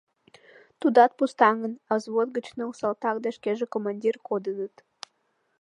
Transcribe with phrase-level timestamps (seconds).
[0.79, 4.75] Тудат пустаҥын, а взвод гыч ныл салтак да шкеже, командир, кодыныт.